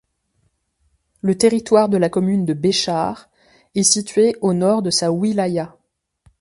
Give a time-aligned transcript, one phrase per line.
[1.21, 3.29] Le territoire de la commune de Béchar
[3.75, 5.77] est situé au nord de sa wilaya.